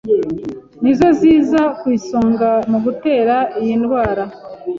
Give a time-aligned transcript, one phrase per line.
[0.81, 4.23] nizo ziza ku isonga mu gutera iyi ndwara.